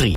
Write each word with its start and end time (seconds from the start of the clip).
3. 0.00 0.16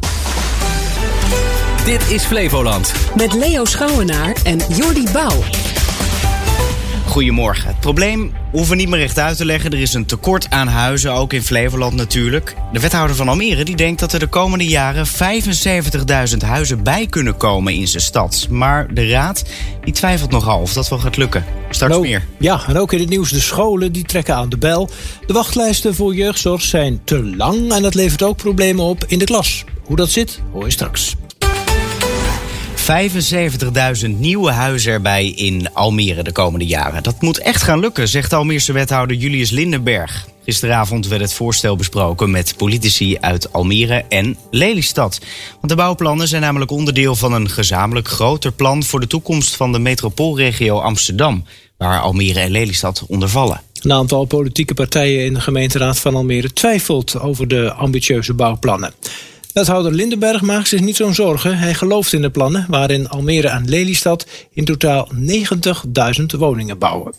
Dit 1.85 2.10
is 2.10 2.24
Flevoland. 2.24 2.94
Met 3.16 3.33
Leo 3.33 3.66
Schouwenaar 3.66 4.35
en 4.43 4.59
Jordi 4.69 5.03
Bouw. 5.13 5.43
Goedemorgen. 7.05 7.67
Het 7.67 7.79
probleem 7.79 8.33
hoeven 8.51 8.69
we 8.69 8.75
niet 8.75 8.89
meer 8.89 8.99
recht 8.99 9.19
uit 9.19 9.38
te 9.38 9.46
leggen. 9.46 9.71
Er 9.71 9.79
is 9.79 9.93
een 9.93 10.05
tekort 10.05 10.49
aan 10.49 10.67
huizen, 10.67 11.13
ook 11.13 11.33
in 11.33 11.43
Flevoland 11.43 11.96
natuurlijk. 11.96 12.55
De 12.71 12.79
wethouder 12.79 13.15
van 13.15 13.27
Almere 13.27 13.65
die 13.65 13.75
denkt 13.75 13.99
dat 13.99 14.13
er 14.13 14.19
de 14.19 14.27
komende 14.27 14.65
jaren 14.65 15.07
75.000 16.32 16.38
huizen 16.46 16.84
bij 16.84 17.08
kunnen 17.08 17.38
komen 17.38 17.74
in 17.74 17.88
zijn 17.88 18.04
stad. 18.04 18.48
Maar 18.50 18.94
de 18.94 19.08
raad 19.08 19.44
die 19.84 19.94
twijfelt 19.94 20.32
nogal 20.32 20.62
of 20.62 20.74
dat 20.74 20.90
wel 20.90 21.00
gaat 21.00 21.18
lukken. 21.18 21.46
Straks 21.70 21.94
Nou, 21.94 22.08
meer. 22.08 22.26
Ja, 22.40 22.62
en 22.68 22.78
ook 22.78 22.94
in 22.94 23.00
het 23.00 23.10
nieuws 23.10 23.30
de 23.30 23.40
scholen 23.40 23.92
die 23.92 24.04
trekken 24.04 24.36
aan 24.36 24.50
de 24.50 24.58
bel. 24.58 24.90
De 25.28 25.34
wachtlijsten 25.34 25.96
voor 25.96 26.16
jeugdzorg 26.16 26.62
zijn 26.62 27.02
te 27.04 27.24
lang 27.24 27.72
en 27.72 27.82
dat 27.82 27.96
levert 27.96 28.24
ook 28.24 28.38
problemen 28.38 28.86
op 28.86 29.04
in 29.08 29.20
de 29.20 29.26
klas. 29.26 29.66
Hoe 29.86 29.96
dat 29.96 30.10
zit, 30.10 30.42
hoor 30.52 30.66
je 30.66 30.72
straks. 30.72 31.16
75.000 34.04 34.10
nieuwe 34.10 34.52
huizen 34.52 34.91
erbij 34.91 35.28
in 35.28 35.74
Almere 35.74 36.24
de 36.24 36.32
komende 36.32 36.66
jaren. 36.66 37.04
Dat 37.04 37.22
moet 37.22 37.40
echt 37.40 37.62
gaan 37.62 37.80
lukken, 37.80 38.08
zegt 38.08 38.30
de 38.30 38.36
Almeerse 38.36 38.74
wethouder 38.74 39.16
Julius 39.16 39.50
Lindenberg. 39.50 40.27
Gisteravond 40.46 41.08
werd 41.08 41.22
het 41.22 41.34
voorstel 41.34 41.76
besproken 41.76 42.32
met 42.32 42.54
politici 42.58 43.18
uit 43.20 43.54
Almere 43.54 44.05
en 44.10 44.38
Lelystad. 44.52 45.20
Want 45.52 45.70
de 45.70 45.76
bouwplannen 45.76 46.27
zijn 46.27 46.41
namelijk 46.41 46.72
onderdeel 46.72 47.16
van 47.16 47.34
een 47.34 47.50
gezamenlijk 47.50 48.08
groter 48.08 48.52
plan 48.52 48.84
voor 48.84 49.00
de 49.00 49.08
toekomst 49.08 49.55
van 49.55 49.72
de 49.72 49.80
metropoolregio 49.80 50.80
Amsterdam, 50.80 51.46
waar 51.77 52.02
Almere 52.02 52.40
en 52.40 52.52
Lelystad 52.52 53.05
onder 53.08 53.30
vallen. 53.30 53.62
Een 53.82 53.94
aantal 53.94 54.26
politieke 54.26 54.74
partijen 54.74 55.26
in 55.26 55.34
de 55.34 55.41
gemeenteraad 55.41 56.00
van 56.00 56.16
Almere 56.16 56.54
twijfelt 56.54 57.20
over 57.20 57.48
de 57.48 57.74
ambitieuze 57.74 58.34
bouwplannen. 58.34 58.94
Wethouder 59.53 59.91
Lindenberg 59.91 60.41
maakt 60.41 60.67
zich 60.67 60.80
niet 60.80 60.95
zo'n 60.95 61.13
zorgen. 61.13 61.57
Hij 61.57 61.73
gelooft 61.73 62.13
in 62.13 62.21
de 62.21 62.30
plannen 62.30 62.66
waarin 62.70 63.09
Almere 63.09 63.48
en 63.48 63.70
Lelystad 63.70 64.27
in 64.51 64.65
totaal 64.65 65.09
90.000 66.19 66.25
woningen 66.37 66.77
bouwen. 66.77 67.13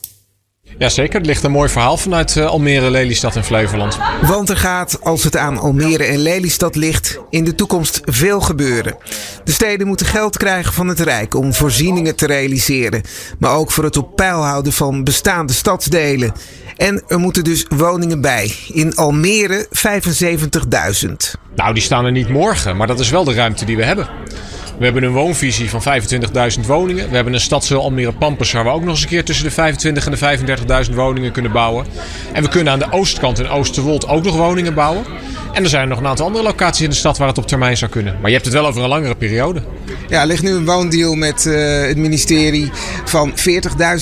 Jazeker, 0.78 1.20
er 1.20 1.26
ligt 1.26 1.42
een 1.42 1.50
mooi 1.50 1.68
verhaal 1.68 1.96
vanuit 1.96 2.36
eh, 2.36 2.46
Almere, 2.46 2.90
Lelystad 2.90 3.36
en 3.36 3.44
Flevoland. 3.44 3.98
Want 4.22 4.48
er 4.48 4.56
gaat, 4.56 4.98
als 5.02 5.24
het 5.24 5.36
aan 5.36 5.58
Almere 5.58 6.04
en 6.04 6.18
Lelystad 6.18 6.76
ligt, 6.76 7.18
in 7.30 7.44
de 7.44 7.54
toekomst 7.54 8.00
veel 8.04 8.40
gebeuren. 8.40 8.96
De 9.44 9.52
steden 9.52 9.86
moeten 9.86 10.06
geld 10.06 10.36
krijgen 10.36 10.72
van 10.72 10.88
het 10.88 11.00
Rijk 11.00 11.34
om 11.34 11.54
voorzieningen 11.54 12.16
te 12.16 12.26
realiseren. 12.26 13.02
Maar 13.38 13.56
ook 13.56 13.70
voor 13.70 13.84
het 13.84 13.96
op 13.96 14.16
peil 14.16 14.44
houden 14.44 14.72
van 14.72 15.04
bestaande 15.04 15.52
stadsdelen. 15.52 16.32
En 16.76 17.02
er 17.06 17.18
moeten 17.18 17.44
dus 17.44 17.66
woningen 17.68 18.20
bij. 18.20 18.54
In 18.72 18.94
Almere 18.94 19.68
75.000. 21.04 21.12
Nou, 21.56 21.74
die 21.74 21.82
staan 21.82 22.04
er 22.04 22.12
niet 22.12 22.28
morgen, 22.28 22.76
maar 22.76 22.86
dat 22.86 23.00
is 23.00 23.10
wel 23.10 23.24
de 23.24 23.34
ruimte 23.34 23.64
die 23.64 23.76
we 23.76 23.84
hebben. 23.84 24.08
We 24.78 24.84
hebben 24.84 25.02
een 25.02 25.12
woonvisie 25.12 25.70
van 25.70 25.82
25.000 26.58 26.66
woningen. 26.66 27.08
We 27.08 27.14
hebben 27.14 27.32
een 27.32 27.40
stadsdeel 27.40 27.82
Almere 27.82 28.12
Pampus 28.12 28.52
waar 28.52 28.64
we 28.64 28.70
ook 28.70 28.80
nog 28.80 28.90
eens 28.90 29.02
een 29.02 29.08
keer 29.08 29.24
tussen 29.24 29.44
de 29.44 29.50
25 29.50 30.06
en 30.06 30.38
de 30.46 30.84
35.000 30.88 30.94
woningen 30.94 31.32
kunnen 31.32 31.52
bouwen. 31.52 31.86
En 32.32 32.42
we 32.42 32.48
kunnen 32.48 32.72
aan 32.72 32.78
de 32.78 32.92
oostkant 32.92 33.38
in 33.38 33.48
Oosterwold 33.48 34.08
ook 34.08 34.24
nog 34.24 34.36
woningen 34.36 34.74
bouwen. 34.74 35.04
En 35.54 35.62
er 35.62 35.68
zijn 35.68 35.88
nog 35.88 35.98
een 35.98 36.06
aantal 36.06 36.26
andere 36.26 36.44
locaties 36.44 36.84
in 36.84 36.90
de 36.90 36.96
stad 36.96 37.18
waar 37.18 37.28
het 37.28 37.38
op 37.38 37.46
termijn 37.46 37.76
zou 37.76 37.90
kunnen. 37.90 38.12
Maar 38.14 38.26
je 38.26 38.32
hebt 38.32 38.44
het 38.44 38.54
wel 38.54 38.66
over 38.66 38.82
een 38.82 38.88
langere 38.88 39.14
periode. 39.14 39.62
Ja, 40.08 40.20
er 40.20 40.26
ligt 40.26 40.42
nu 40.42 40.50
een 40.50 40.64
woondeal 40.64 41.14
met 41.14 41.46
eh, 41.46 41.80
het 41.80 41.96
ministerie 41.96 42.70
van 43.04 43.32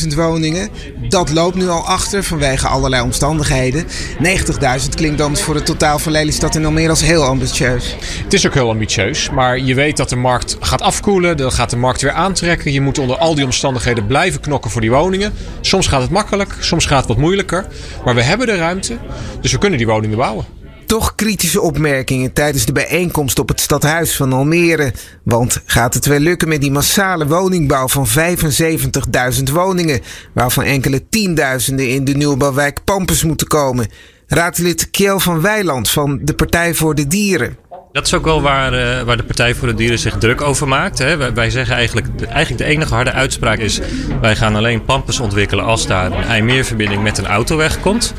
40.000 0.03 0.14
woningen. 0.14 0.69
Dat 1.08 1.33
loopt 1.33 1.55
nu 1.55 1.69
al 1.69 1.86
achter 1.86 2.25
vanwege 2.25 2.67
allerlei 2.67 3.03
omstandigheden. 3.03 3.86
90.000 3.86 4.89
klinkt 4.95 5.19
dan 5.19 5.36
voor 5.36 5.55
het 5.55 5.67
totaal 5.67 5.98
van 5.98 6.12
Lelystad 6.12 6.56
en 6.56 6.64
Almere 6.64 6.89
als 6.89 7.03
heel 7.03 7.25
ambitieus. 7.25 7.97
Het 8.25 8.33
is 8.33 8.47
ook 8.47 8.55
heel 8.55 8.70
ambitieus, 8.70 9.30
maar 9.30 9.58
je 9.58 9.75
weet 9.75 9.97
dat 9.97 10.08
de 10.08 10.17
markt 10.17 10.56
gaat 10.61 10.83
afkoelen. 10.83 11.36
Dan 11.36 11.53
gaat 11.53 11.70
de 11.70 11.77
markt 11.77 12.03
weer 12.03 12.12
aantrekken. 12.12 12.73
Je 12.73 12.80
moet 12.80 12.98
onder 12.98 13.17
al 13.17 13.34
die 13.34 13.45
omstandigheden 13.45 14.06
blijven 14.06 14.41
knokken 14.41 14.70
voor 14.70 14.80
die 14.80 14.91
woningen. 14.91 15.33
Soms 15.61 15.86
gaat 15.86 16.03
het 16.03 16.11
makkelijk, 16.11 16.55
soms 16.61 16.86
gaat 16.86 16.98
het 16.98 17.08
wat 17.08 17.19
moeilijker. 17.19 17.67
Maar 18.05 18.14
we 18.14 18.23
hebben 18.23 18.46
de 18.46 18.57
ruimte, 18.57 18.96
dus 19.40 19.52
we 19.52 19.58
kunnen 19.58 19.79
die 19.79 19.86
woningen 19.86 20.17
bouwen. 20.17 20.61
Toch 20.92 21.14
kritische 21.14 21.61
opmerkingen 21.61 22.33
tijdens 22.33 22.64
de 22.64 22.73
bijeenkomst 22.73 23.39
op 23.39 23.48
het 23.48 23.61
stadhuis 23.61 24.17
van 24.17 24.33
Almere. 24.33 24.92
Want 25.23 25.63
gaat 25.67 25.95
het 25.95 26.07
wel 26.07 26.19
lukken 26.19 26.48
met 26.48 26.61
die 26.61 26.70
massale 26.70 27.27
woningbouw 27.27 27.89
van 27.89 28.07
75.000 28.08 29.42
woningen, 29.52 30.01
waarvan 30.33 30.64
enkele 30.64 31.08
tienduizenden 31.08 31.89
in 31.89 32.05
de 32.05 32.13
nieuwbouwwijk 32.13 32.85
Pampus 32.85 33.25
moeten 33.25 33.47
komen? 33.47 33.89
Raadslid 34.27 34.91
Kjell 34.91 35.19
van 35.19 35.41
Weiland 35.41 35.91
van 35.91 36.19
de 36.23 36.35
Partij 36.35 36.75
voor 36.75 36.95
de 36.95 37.07
Dieren. 37.07 37.57
Dat 37.92 38.07
is 38.07 38.14
ook 38.14 38.25
wel 38.25 38.42
waar, 38.42 38.73
eh, 38.73 39.02
waar 39.02 39.17
de 39.17 39.25
Partij 39.25 39.55
voor 39.55 39.69
de 39.69 39.75
Dieren 39.75 39.98
zich 39.98 40.19
druk 40.19 40.41
over 40.41 40.69
maakt. 40.69 40.98
Hè. 40.98 41.33
Wij, 41.33 41.51
zeggen 41.51 41.77
eigenlijk, 41.77 42.07
eigenlijk 42.29 42.58
de 42.58 42.69
enige 42.69 42.95
harde 42.95 43.13
uitspraak 43.13 43.58
is... 43.58 43.81
wij 44.20 44.36
gaan 44.36 44.55
alleen 44.55 44.85
Pampus 44.85 45.20
ontwikkelen 45.20 45.64
als 45.64 45.86
daar 45.86 46.13
een 46.13 46.25
IJmeerverbinding 46.25 47.02
met 47.02 47.19
een 47.19 47.27
autoweg 47.27 47.81
komt. 47.81 48.14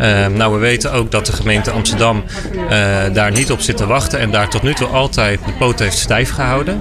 Eh, 0.00 0.26
nou, 0.26 0.52
we 0.52 0.58
weten 0.58 0.92
ook 0.92 1.10
dat 1.10 1.26
de 1.26 1.32
gemeente 1.32 1.70
Amsterdam 1.70 2.24
eh, 2.68 2.98
daar 3.12 3.30
niet 3.30 3.50
op 3.50 3.60
zit 3.60 3.76
te 3.76 3.86
wachten... 3.86 4.18
en 4.18 4.30
daar 4.30 4.48
tot 4.48 4.62
nu 4.62 4.74
toe 4.74 4.86
altijd 4.86 5.40
de 5.46 5.52
poot 5.52 5.78
heeft 5.78 5.98
stijf 5.98 6.30
gehouden. 6.30 6.80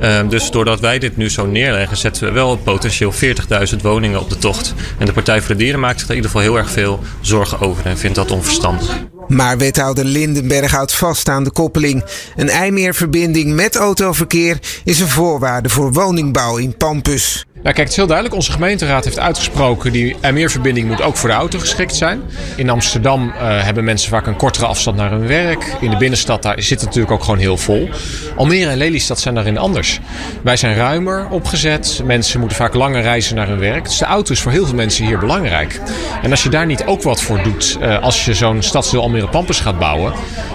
Eh, 0.00 0.28
dus 0.28 0.50
doordat 0.50 0.80
wij 0.80 0.98
dit 0.98 1.16
nu 1.16 1.30
zo 1.30 1.46
neerleggen... 1.46 1.96
zetten 1.96 2.24
we 2.24 2.32
wel 2.32 2.56
potentieel 2.56 3.12
40.000 3.12 3.76
woningen 3.82 4.20
op 4.20 4.30
de 4.30 4.38
tocht. 4.38 4.74
En 4.98 5.06
de 5.06 5.12
Partij 5.12 5.40
voor 5.40 5.54
de 5.54 5.62
Dieren 5.62 5.80
maakt 5.80 5.98
zich 5.98 6.08
er 6.08 6.14
in 6.14 6.16
ieder 6.16 6.30
geval 6.30 6.46
heel 6.46 6.58
erg 6.58 6.70
veel 6.70 7.00
zorgen 7.20 7.60
over... 7.60 7.86
en 7.86 7.98
vindt 7.98 8.16
dat 8.16 8.30
onverstandig. 8.30 8.98
Maar 9.28 9.58
wethouder 9.58 10.04
Lindenberg 10.04 10.70
houdt 10.70 10.94
vast 10.94 11.28
aan 11.28 11.44
de 11.44 11.50
koppeling. 11.50 12.04
Een 12.36 12.48
IJmeerverbinding 12.48 13.54
met 13.54 13.76
autoverkeer 13.76 14.58
is 14.84 15.00
een 15.00 15.08
voorwaarde 15.08 15.68
voor 15.68 15.92
woningbouw 15.92 16.56
in 16.56 16.76
Pampus. 16.76 17.46
Nou, 17.68 17.80
kijk, 17.80 17.88
het 17.88 17.98
is 17.98 18.04
heel 18.04 18.14
duidelijk. 18.14 18.36
Onze 18.36 18.52
gemeenteraad 18.52 19.04
heeft 19.04 19.18
uitgesproken... 19.18 19.92
die 19.92 20.16
IJmeerverbinding 20.20 20.88
moet 20.88 21.02
ook 21.02 21.16
voor 21.16 21.28
de 21.28 21.34
auto 21.34 21.58
geschikt 21.58 21.94
zijn. 21.94 22.22
In 22.56 22.70
Amsterdam 22.70 23.30
eh, 23.30 23.62
hebben 23.62 23.84
mensen 23.84 24.10
vaak 24.10 24.26
een 24.26 24.36
kortere 24.36 24.66
afstand 24.66 24.96
naar 24.96 25.10
hun 25.10 25.26
werk. 25.26 25.76
In 25.80 25.90
de 25.90 25.96
binnenstad 25.96 26.42
daar 26.42 26.62
zit 26.62 26.78
het 26.80 26.84
natuurlijk 26.84 27.12
ook 27.12 27.22
gewoon 27.24 27.38
heel 27.38 27.56
vol. 27.56 27.88
Almere 28.36 28.70
en 28.70 28.76
Lelystad 28.76 29.20
zijn 29.20 29.34
daarin 29.34 29.58
anders. 29.58 30.00
Wij 30.42 30.56
zijn 30.56 30.74
ruimer 30.74 31.28
opgezet. 31.30 32.00
Mensen 32.04 32.40
moeten 32.40 32.56
vaak 32.56 32.74
langer 32.74 33.02
reizen 33.02 33.36
naar 33.36 33.48
hun 33.48 33.58
werk. 33.58 33.84
Dus 33.84 33.98
de 33.98 34.04
auto 34.04 34.32
is 34.32 34.40
voor 34.40 34.52
heel 34.52 34.66
veel 34.66 34.74
mensen 34.74 35.06
hier 35.06 35.18
belangrijk. 35.18 35.80
En 36.22 36.30
als 36.30 36.42
je 36.42 36.48
daar 36.48 36.66
niet 36.66 36.84
ook 36.84 37.02
wat 37.02 37.22
voor 37.22 37.42
doet... 37.42 37.78
eh, 37.80 38.02
als 38.02 38.24
je 38.24 38.34
zo'n 38.34 38.62
stadsdeel 38.62 39.02
Almere 39.02 39.28
Pampus 39.28 39.60
gaat 39.60 39.78
bouwen... 39.78 40.12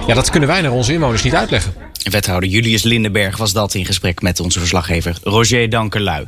ja, 0.08 0.14
dat 0.14 0.30
kunnen 0.30 0.50
wij 0.50 0.62
naar 0.62 0.72
onze 0.72 0.94
inwoners 0.94 1.24
niet 1.24 1.36
uitleggen. 1.36 1.83
Wethouder 2.04 2.50
Julius 2.50 2.84
Lindenberg 2.84 3.38
was 3.38 3.54
dat 3.54 3.74
in 3.74 3.86
gesprek 3.86 4.22
met 4.22 4.40
onze 4.40 4.60
verslaggever 4.60 5.18
Roger 5.24 5.70
Dankerlui. 5.70 6.28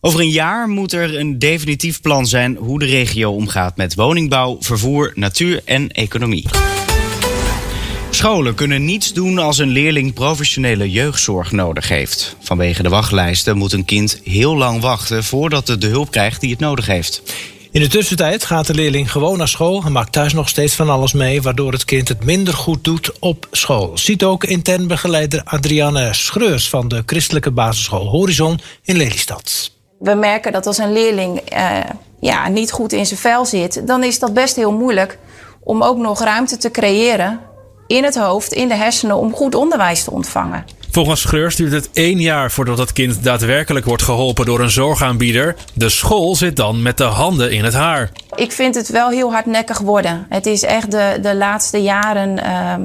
Over 0.00 0.20
een 0.20 0.30
jaar 0.30 0.68
moet 0.68 0.92
er 0.92 1.18
een 1.18 1.38
definitief 1.38 2.00
plan 2.00 2.26
zijn 2.26 2.56
hoe 2.56 2.78
de 2.78 2.86
regio 2.86 3.32
omgaat 3.32 3.76
met 3.76 3.94
woningbouw, 3.94 4.56
vervoer, 4.60 5.12
natuur 5.14 5.62
en 5.64 5.90
economie. 5.90 6.46
Scholen 8.10 8.54
kunnen 8.54 8.84
niets 8.84 9.12
doen 9.12 9.38
als 9.38 9.58
een 9.58 9.68
leerling 9.68 10.14
professionele 10.14 10.90
jeugdzorg 10.90 11.52
nodig 11.52 11.88
heeft. 11.88 12.36
Vanwege 12.40 12.82
de 12.82 12.88
wachtlijsten 12.88 13.56
moet 13.56 13.72
een 13.72 13.84
kind 13.84 14.20
heel 14.24 14.56
lang 14.56 14.80
wachten 14.80 15.24
voordat 15.24 15.68
het 15.68 15.80
de 15.80 15.86
hulp 15.86 16.10
krijgt 16.10 16.40
die 16.40 16.50
het 16.50 16.60
nodig 16.60 16.86
heeft. 16.86 17.22
In 17.70 17.80
de 17.80 17.88
tussentijd 17.88 18.44
gaat 18.44 18.66
de 18.66 18.74
leerling 18.74 19.12
gewoon 19.12 19.38
naar 19.38 19.48
school 19.48 19.82
en 19.84 19.92
maakt 19.92 20.12
thuis 20.12 20.32
nog 20.32 20.48
steeds 20.48 20.74
van 20.74 20.90
alles 20.90 21.12
mee, 21.12 21.42
waardoor 21.42 21.72
het 21.72 21.84
kind 21.84 22.08
het 22.08 22.24
minder 22.24 22.54
goed 22.54 22.84
doet 22.84 23.12
op 23.18 23.46
school. 23.50 23.98
Ziet 23.98 24.24
ook 24.24 24.44
intern 24.44 24.86
begeleider 24.86 25.42
Adriane 25.44 26.14
Schreurs 26.14 26.68
van 26.68 26.88
de 26.88 27.02
christelijke 27.06 27.50
basisschool 27.50 28.06
Horizon 28.06 28.60
in 28.82 28.96
Lelystad. 28.96 29.72
We 29.98 30.14
merken 30.14 30.52
dat 30.52 30.66
als 30.66 30.78
een 30.78 30.92
leerling 30.92 31.38
eh, 31.38 31.78
ja, 32.20 32.48
niet 32.48 32.72
goed 32.72 32.92
in 32.92 33.06
zijn 33.06 33.20
vel 33.20 33.44
zit, 33.44 33.86
dan 33.86 34.04
is 34.04 34.18
dat 34.18 34.34
best 34.34 34.56
heel 34.56 34.72
moeilijk 34.72 35.18
om 35.60 35.82
ook 35.82 35.98
nog 35.98 36.22
ruimte 36.22 36.56
te 36.56 36.70
creëren 36.70 37.40
in 37.86 38.04
het 38.04 38.16
hoofd, 38.16 38.52
in 38.52 38.68
de 38.68 38.74
hersenen, 38.74 39.16
om 39.16 39.34
goed 39.34 39.54
onderwijs 39.54 40.04
te 40.04 40.10
ontvangen. 40.10 40.64
Volgens 40.90 41.20
Schreurs 41.20 41.56
duurt 41.56 41.72
het 41.72 41.90
één 41.92 42.20
jaar 42.20 42.50
voordat 42.50 42.78
het 42.78 42.92
kind 42.92 43.24
daadwerkelijk 43.24 43.86
wordt 43.86 44.02
geholpen 44.02 44.46
door 44.46 44.60
een 44.60 44.70
zorgaanbieder. 44.70 45.54
De 45.74 45.88
school 45.88 46.34
zit 46.34 46.56
dan 46.56 46.82
met 46.82 46.96
de 46.96 47.04
handen 47.04 47.52
in 47.52 47.64
het 47.64 47.74
haar. 47.74 48.10
Ik 48.34 48.52
vind 48.52 48.74
het 48.74 48.88
wel 48.88 49.08
heel 49.08 49.32
hardnekkig 49.32 49.78
worden. 49.78 50.26
Het 50.28 50.46
is 50.46 50.62
echt 50.62 50.90
de, 50.90 51.18
de 51.22 51.36
laatste 51.36 51.82
jaren 51.82 52.44
ehm, 52.44 52.82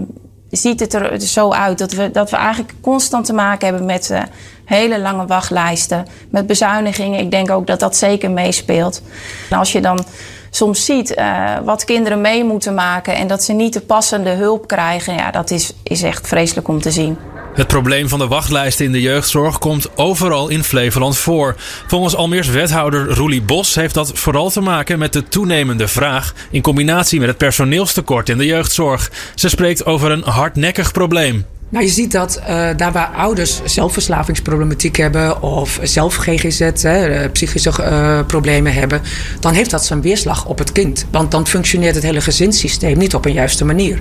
ziet 0.50 0.80
het 0.80 0.94
er 0.94 1.22
zo 1.22 1.52
uit 1.52 1.78
dat 1.78 1.92
we, 1.92 2.12
dat 2.12 2.30
we 2.30 2.36
eigenlijk 2.36 2.74
constant 2.82 3.26
te 3.26 3.34
maken 3.34 3.68
hebben 3.68 3.86
met 3.86 4.10
eh, 4.10 4.22
hele 4.66 5.00
lange 5.00 5.26
wachtlijsten, 5.26 6.06
met 6.30 6.48
bezuinigingen. 6.48 7.20
Ik 7.20 7.32
denk 7.32 7.52
ook 7.52 7.68
dat 7.68 7.80
dat 7.80 7.96
zeker 7.96 8.32
meespeelt. 8.32 9.02
En 9.50 9.58
als 9.58 9.72
je 9.72 9.82
dan 9.82 10.06
soms 10.50 10.86
ziet 10.86 11.14
eh, 11.14 11.58
wat 11.64 11.86
kinderen 11.86 12.22
mee 12.22 12.44
moeten 12.44 12.74
maken 12.74 13.16
en 13.16 13.28
dat 13.28 13.44
ze 13.44 13.54
niet 13.54 13.74
de 13.74 13.82
passende 13.82 14.30
hulp 14.30 14.68
krijgen, 14.68 15.14
ja, 15.14 15.32
dat 15.32 15.52
is, 15.52 15.74
is 15.84 16.04
echt 16.04 16.28
vreselijk 16.28 16.68
om 16.68 16.82
te 16.82 16.92
zien. 16.92 17.18
Het 17.54 17.68
probleem 17.68 18.10
van 18.10 18.20
de 18.20 18.28
wachtlijsten 18.28 18.86
in 18.86 18.92
de 18.92 19.02
jeugdzorg 19.02 19.60
komt 19.60 19.98
overal 19.98 20.50
in 20.50 20.64
Flevoland 20.64 21.18
voor. 21.18 21.56
Volgens 21.88 22.16
Almeers 22.16 22.48
wethouder 22.48 23.08
Roelie 23.10 23.42
Bos 23.42 23.76
heeft 23.76 23.94
dat 23.94 24.12
vooral 24.14 24.50
te 24.50 24.62
maken 24.62 25.00
met 25.00 25.14
de 25.14 25.24
toenemende 25.24 25.88
vraag 25.88 26.34
in 26.52 26.62
combinatie 26.62 27.20
met 27.20 27.28
het 27.28 27.38
personeelstekort 27.38 28.30
in 28.30 28.38
de 28.38 28.46
jeugdzorg. 28.46 29.12
Ze 29.36 29.50
spreekt 29.50 29.86
over 29.86 30.12
een 30.12 30.24
hardnekkig 30.24 30.92
probleem. 30.92 31.46
Nou, 31.74 31.86
je 31.86 31.92
ziet 31.92 32.12
dat 32.12 32.40
uh, 32.40 32.68
daar 32.78 32.92
waar 32.92 33.12
ouders 33.16 33.62
zelfverslavingsproblematiek 33.64 34.96
hebben 34.96 35.42
of 35.42 35.80
zelf 35.84 36.16
GGZ, 36.16 36.60
hè, 36.60 37.06
eh, 37.08 37.32
psychische 37.32 37.72
uh, 37.80 38.20
problemen 38.28 38.74
hebben, 38.74 39.02
dan 39.40 39.54
heeft 39.54 39.70
dat 39.70 39.86
zijn 39.86 40.02
weerslag 40.02 40.46
op 40.46 40.58
het 40.58 40.72
kind. 40.72 41.06
Want 41.12 41.32
dan 41.32 41.48
functioneert 41.48 41.96
het 41.96 42.04
hele 42.04 42.22
gezinssysteem 42.22 42.98
niet 42.98 43.16
op 43.16 43.26
een 43.26 43.34
juiste 43.34 43.66
manier. 43.66 44.00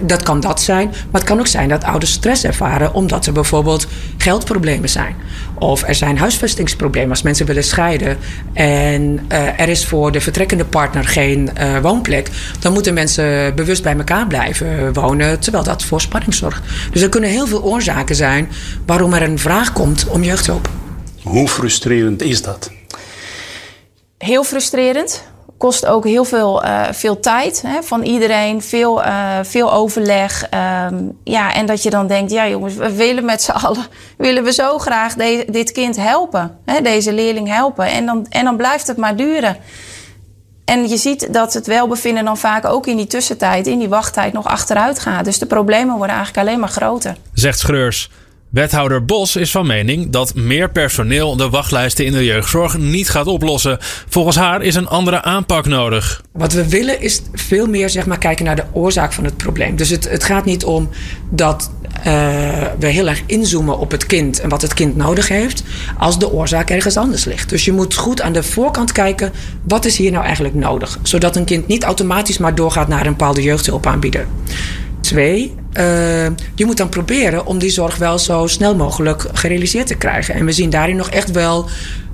Dat 0.00 0.22
kan 0.22 0.40
dat 0.40 0.62
zijn, 0.62 0.88
maar 0.88 1.20
het 1.20 1.24
kan 1.24 1.38
ook 1.38 1.46
zijn 1.46 1.68
dat 1.68 1.84
ouders 1.84 2.12
stress 2.12 2.44
ervaren 2.44 2.94
omdat 2.94 3.26
er 3.26 3.32
bijvoorbeeld 3.32 3.86
geldproblemen 4.16 4.88
zijn. 4.88 5.14
Of 5.58 5.82
er 5.88 5.94
zijn 5.94 6.18
huisvestingsproblemen 6.18 7.10
als 7.10 7.22
mensen 7.22 7.46
willen 7.46 7.64
scheiden 7.64 8.16
en 8.52 9.20
er 9.56 9.68
is 9.68 9.86
voor 9.86 10.12
de 10.12 10.20
vertrekkende 10.20 10.64
partner 10.64 11.04
geen 11.04 11.50
woonplek. 11.82 12.30
Dan 12.58 12.72
moeten 12.72 12.94
mensen 12.94 13.54
bewust 13.54 13.82
bij 13.82 13.96
elkaar 13.96 14.26
blijven 14.26 14.92
wonen, 14.92 15.40
terwijl 15.40 15.64
dat 15.64 15.84
voor 15.84 16.00
spanning 16.00 16.34
zorgt. 16.34 16.62
Dus 16.92 17.04
er 17.06 17.12
kunnen 17.12 17.30
heel 17.30 17.46
veel 17.46 17.62
oorzaken 17.62 18.16
zijn 18.16 18.48
waarom 18.86 19.12
er 19.12 19.22
een 19.22 19.38
vraag 19.38 19.72
komt 19.72 20.08
om 20.08 20.22
jeugdhulp. 20.22 20.68
Hoe 21.22 21.48
frustrerend 21.48 22.22
is 22.22 22.42
dat? 22.42 22.70
Heel 24.18 24.44
frustrerend. 24.44 25.24
Kost 25.58 25.86
ook 25.86 26.04
heel 26.04 26.24
veel, 26.24 26.64
uh, 26.64 26.82
veel 26.92 27.20
tijd 27.20 27.62
hè, 27.66 27.82
van 27.82 28.02
iedereen, 28.02 28.62
veel, 28.62 29.04
uh, 29.04 29.38
veel 29.42 29.72
overleg. 29.72 30.48
Um, 30.90 31.18
ja, 31.24 31.54
en 31.54 31.66
dat 31.66 31.82
je 31.82 31.90
dan 31.90 32.06
denkt, 32.06 32.30
ja 32.30 32.48
jongens, 32.48 32.74
we 32.74 32.96
willen 32.96 33.24
met 33.24 33.42
z'n 33.42 33.50
allen, 33.50 33.86
willen 34.26 34.44
we 34.44 34.52
zo 34.52 34.78
graag 34.78 35.14
de, 35.14 35.46
dit 35.50 35.72
kind 35.72 35.96
helpen, 35.96 36.58
hè, 36.64 36.80
deze 36.80 37.12
leerling 37.12 37.48
helpen. 37.48 37.86
En 37.86 38.06
dan, 38.06 38.26
en 38.28 38.44
dan 38.44 38.56
blijft 38.56 38.86
het 38.86 38.96
maar 38.96 39.16
duren. 39.16 39.56
En 40.66 40.88
je 40.88 40.96
ziet 40.96 41.32
dat 41.32 41.54
het 41.54 41.66
welbevinden 41.66 42.24
dan 42.24 42.38
vaak 42.38 42.64
ook 42.64 42.86
in 42.86 42.96
die 42.96 43.06
tussentijd, 43.06 43.66
in 43.66 43.78
die 43.78 43.88
wachttijd, 43.88 44.32
nog 44.32 44.46
achteruit 44.46 44.98
gaat. 44.98 45.24
Dus 45.24 45.38
de 45.38 45.46
problemen 45.46 45.96
worden 45.96 46.16
eigenlijk 46.16 46.46
alleen 46.46 46.60
maar 46.60 46.68
groter. 46.68 47.16
Zegt 47.32 47.58
Schreurs. 47.58 48.10
Wethouder 48.56 49.04
Bos 49.04 49.36
is 49.36 49.50
van 49.50 49.66
mening 49.66 50.10
dat 50.10 50.34
meer 50.34 50.70
personeel 50.70 51.36
de 51.36 51.48
wachtlijsten 51.48 52.04
in 52.04 52.12
de 52.12 52.24
jeugdzorg 52.24 52.78
niet 52.78 53.08
gaat 53.08 53.26
oplossen. 53.26 53.78
Volgens 54.08 54.36
haar 54.36 54.62
is 54.62 54.74
een 54.74 54.88
andere 54.88 55.22
aanpak 55.22 55.66
nodig. 55.66 56.22
Wat 56.32 56.52
we 56.52 56.68
willen 56.68 57.00
is 57.00 57.22
veel 57.32 57.66
meer 57.66 57.90
zeg 57.90 58.06
maar, 58.06 58.18
kijken 58.18 58.44
naar 58.44 58.56
de 58.56 58.64
oorzaak 58.72 59.12
van 59.12 59.24
het 59.24 59.36
probleem. 59.36 59.76
Dus 59.76 59.88
het, 59.88 60.08
het 60.10 60.24
gaat 60.24 60.44
niet 60.44 60.64
om 60.64 60.88
dat 61.30 61.70
uh, 61.98 62.04
we 62.78 62.86
heel 62.86 63.08
erg 63.08 63.22
inzoomen 63.26 63.78
op 63.78 63.90
het 63.90 64.06
kind 64.06 64.40
en 64.40 64.48
wat 64.48 64.62
het 64.62 64.74
kind 64.74 64.96
nodig 64.96 65.28
heeft, 65.28 65.62
als 65.98 66.18
de 66.18 66.32
oorzaak 66.32 66.70
ergens 66.70 66.96
anders 66.96 67.24
ligt. 67.24 67.48
Dus 67.48 67.64
je 67.64 67.72
moet 67.72 67.94
goed 67.94 68.22
aan 68.22 68.32
de 68.32 68.42
voorkant 68.42 68.92
kijken, 68.92 69.32
wat 69.62 69.84
is 69.84 69.96
hier 69.96 70.10
nou 70.10 70.24
eigenlijk 70.24 70.54
nodig? 70.54 70.98
Zodat 71.02 71.36
een 71.36 71.44
kind 71.44 71.66
niet 71.66 71.84
automatisch 71.84 72.38
maar 72.38 72.54
doorgaat 72.54 72.88
naar 72.88 73.06
een 73.06 73.16
bepaalde 73.16 73.42
jeugdhulpaanbieder. 73.42 74.26
Twee, 75.00 75.54
uh, 75.78 76.26
je 76.54 76.64
moet 76.64 76.76
dan 76.76 76.88
proberen 76.88 77.46
om 77.46 77.58
die 77.58 77.70
zorg 77.70 77.96
wel 77.96 78.18
zo 78.18 78.46
snel 78.46 78.76
mogelijk 78.76 79.26
gerealiseerd 79.32 79.86
te 79.86 79.94
krijgen. 79.94 80.34
En 80.34 80.44
we 80.44 80.52
zien 80.52 80.70
daarin 80.70 80.96
nog 80.96 81.10
echt 81.10 81.30
wel 81.30 81.68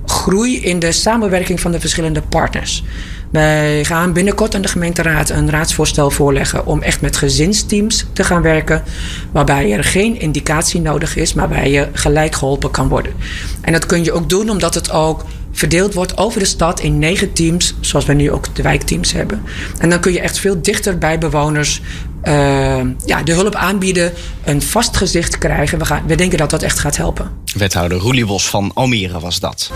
groei 0.05 0.61
in 0.61 0.79
de 0.79 0.91
samenwerking 0.91 1.59
van 1.59 1.71
de 1.71 1.79
verschillende 1.79 2.21
partners. 2.21 2.83
Wij 3.31 3.83
gaan 3.85 4.13
binnenkort 4.13 4.55
aan 4.55 4.61
de 4.61 4.67
gemeenteraad 4.67 5.29
een 5.29 5.49
raadsvoorstel 5.49 6.09
voorleggen 6.09 6.65
om 6.65 6.81
echt 6.81 7.01
met 7.01 7.17
gezinsteams 7.17 8.05
te 8.13 8.23
gaan 8.23 8.41
werken. 8.41 8.83
Waarbij 9.31 9.71
er 9.71 9.83
geen 9.83 10.19
indicatie 10.19 10.81
nodig 10.81 11.15
is, 11.15 11.33
maar 11.33 11.49
waarbij 11.49 11.71
je 11.71 11.87
gelijk 11.93 12.35
geholpen 12.35 12.71
kan 12.71 12.87
worden. 12.87 13.13
En 13.61 13.71
dat 13.71 13.85
kun 13.85 14.03
je 14.03 14.11
ook 14.11 14.29
doen 14.29 14.49
omdat 14.49 14.73
het 14.73 14.91
ook 14.91 15.25
verdeeld 15.53 15.93
wordt 15.93 16.17
over 16.17 16.39
de 16.39 16.45
stad 16.45 16.79
in 16.79 16.99
negen 16.99 17.33
teams, 17.33 17.73
zoals 17.79 18.05
wij 18.05 18.15
nu 18.15 18.31
ook 18.31 18.55
de 18.55 18.61
wijkteams 18.61 19.11
hebben. 19.11 19.43
En 19.77 19.89
dan 19.89 19.99
kun 19.99 20.11
je 20.11 20.19
echt 20.19 20.39
veel 20.39 20.61
dichter 20.61 20.97
bij 20.97 21.17
bewoners 21.17 21.81
uh, 22.23 22.81
ja, 23.05 23.23
de 23.23 23.33
hulp 23.33 23.55
aanbieden, 23.55 24.13
een 24.43 24.61
vast 24.61 24.97
gezicht 24.97 25.37
krijgen. 25.37 25.77
We, 25.77 25.85
gaan, 25.85 26.03
we 26.07 26.15
denken 26.15 26.37
dat 26.37 26.49
dat 26.49 26.63
echt 26.63 26.79
gaat 26.79 26.97
helpen. 26.97 27.31
Wethouder 27.53 27.97
Roelie 27.97 28.25
Bos 28.25 28.49
van 28.49 28.71
Almere 28.73 29.19
was 29.19 29.39
dat. 29.39 29.71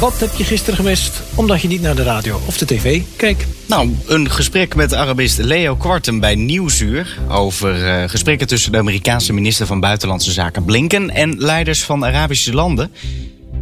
Wat 0.00 0.20
heb 0.20 0.34
je 0.34 0.44
gisteren 0.44 0.76
gemist 0.76 1.22
omdat 1.34 1.60
je 1.60 1.68
niet 1.68 1.80
naar 1.80 1.94
de 1.94 2.02
radio 2.02 2.40
of 2.46 2.58
de 2.58 2.66
tv 2.66 3.02
keek? 3.16 3.46
Nou, 3.66 3.96
een 4.06 4.30
gesprek 4.30 4.74
met 4.74 4.94
Arabist 4.94 5.38
Leo 5.38 5.76
Kwarten 5.76 6.20
bij 6.20 6.34
Nieuwsuur... 6.34 7.18
over 7.28 8.02
uh, 8.02 8.08
gesprekken 8.08 8.46
tussen 8.46 8.72
de 8.72 8.78
Amerikaanse 8.78 9.32
minister 9.32 9.66
van 9.66 9.80
Buitenlandse 9.80 10.32
Zaken 10.32 10.64
Blinken... 10.64 11.10
en 11.10 11.34
leiders 11.38 11.84
van 11.84 12.04
Arabische 12.04 12.54
landen. 12.54 12.92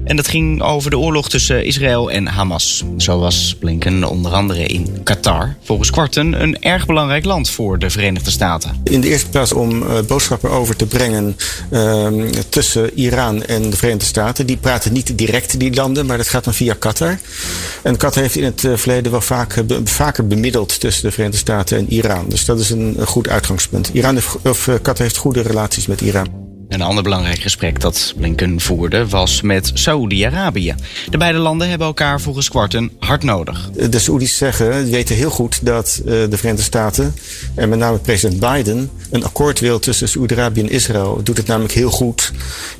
En 0.04 0.16
dat 0.16 0.28
ging 0.28 0.62
over 0.62 0.90
de 0.90 0.98
oorlog 0.98 1.28
tussen 1.28 1.64
Israël 1.64 2.10
en 2.10 2.26
Hamas. 2.26 2.84
Zo 2.96 3.18
was 3.18 3.56
Blinken 3.58 4.04
onder 4.04 4.32
andere 4.32 4.66
in 4.66 5.02
Qatar. 5.02 5.56
Volgens 5.62 5.90
Kwarten 5.90 6.42
een 6.42 6.62
erg 6.62 6.86
belangrijk 6.86 7.24
land 7.24 7.50
voor 7.50 7.78
de 7.78 7.90
Verenigde 7.90 8.30
Staten. 8.30 8.80
In 8.84 9.00
de 9.00 9.08
eerste 9.08 9.28
plaats 9.28 9.52
om 9.52 9.82
uh, 9.82 10.00
boodschappen 10.06 10.50
over 10.50 10.76
te 10.76 10.86
brengen 10.86 11.36
uh, 11.70 12.08
tussen 12.48 12.98
Iran 12.98 13.42
en 13.42 13.70
de 13.70 13.76
Verenigde 13.76 14.06
Staten. 14.06 14.46
Die 14.46 14.56
praten 14.56 14.92
niet 14.92 15.18
direct 15.18 15.58
die 15.58 15.74
landen, 15.74 16.06
maar 16.06 16.16
dat 16.16 16.28
gaat 16.28 16.44
dan 16.44 16.54
via 16.54 16.74
Qatar. 16.78 17.18
En 17.82 17.96
Qatar 17.96 18.22
heeft 18.22 18.36
in 18.36 18.44
het 18.44 18.62
uh, 18.62 18.76
verleden 18.76 19.12
wel 19.12 19.20
vaak, 19.20 19.66
be 19.66 19.80
vaker 19.84 20.26
bemiddeld 20.26 20.80
tussen 20.80 21.02
de 21.02 21.10
Verenigde 21.10 21.38
Staten 21.38 21.78
en 21.78 21.92
Iran. 21.92 22.24
Dus 22.28 22.44
dat 22.44 22.60
is 22.60 22.70
een, 22.70 22.96
goed 23.04 23.28
uitgangspunt. 23.28 23.90
Iran 23.92 24.18
of 24.42 24.68
Qatar 24.82 25.02
heeft 25.02 25.16
goede 25.16 25.40
relaties 25.40 25.86
met 25.86 26.00
Iran. 26.00 26.41
Een 26.72 26.82
ander 26.82 27.02
belangrijk 27.02 27.40
gesprek 27.40 27.80
dat 27.80 28.14
Blinken 28.16 28.60
voerde 28.60 29.08
was 29.08 29.40
met 29.40 29.70
Saoedi-Arabië. 29.74 30.74
De 31.10 31.18
beide 31.18 31.38
landen 31.38 31.68
hebben 31.68 31.86
elkaar 31.86 32.20
volgens 32.20 32.48
Kwarten 32.48 32.90
hard 32.98 33.22
nodig. 33.22 33.70
De 33.90 33.98
Saoedi's 33.98 34.36
zeggen, 34.36 34.90
weten 34.90 35.16
heel 35.16 35.30
goed 35.30 35.66
dat 35.66 36.00
uh, 36.00 36.06
de 36.06 36.36
Verenigde 36.36 36.64
Staten 36.64 37.14
en 37.54 37.68
met 37.68 37.78
name 37.78 37.98
president 37.98 38.40
Biden 38.40 38.90
een 39.10 39.24
akkoord 39.24 39.60
wil 39.60 39.78
tussen 39.78 40.08
Saoedi-Arabië 40.08 40.60
en 40.60 40.70
Israël. 40.70 41.20
Doet 41.22 41.36
het 41.36 41.46
namelijk 41.46 41.74
heel 41.74 41.90
goed 41.90 42.32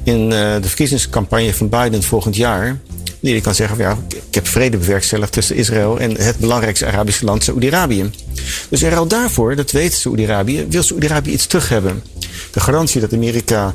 in 0.03 0.21
uh, 0.23 0.31
de 0.31 0.69
verkiezingscampagne 0.69 1.55
van 1.55 1.69
Biden 1.69 2.03
volgend 2.03 2.37
jaar. 2.37 2.81
Die 3.21 3.41
kan 3.41 3.55
zeggen, 3.55 3.79
ja, 3.79 3.99
ik 4.09 4.35
heb 4.35 4.49
vrede 4.49 4.77
bewerkstelligd 4.77 5.33
tussen 5.33 5.57
Israël 5.57 5.99
en 5.99 6.23
het 6.23 6.39
belangrijkste 6.39 6.87
Arabische 6.87 7.25
land, 7.25 7.45
Saoedi-Arabië. 7.45 8.11
Dus 8.69 8.83
er 8.83 8.97
al 8.97 9.07
daarvoor, 9.07 9.57
dat 9.57 9.71
weet 9.71 9.95
Saoedi-Arabië, 9.95 10.67
wil 10.69 10.83
Saoedi-Arabië 10.83 11.33
iets 11.33 11.47
terug 11.47 11.69
hebben. 11.69 12.03
De 12.53 12.61
garantie 12.61 13.01
dat 13.01 13.13
Amerika 13.13 13.75